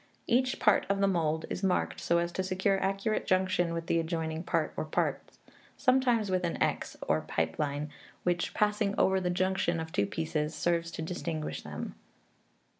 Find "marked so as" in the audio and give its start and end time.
1.61-2.31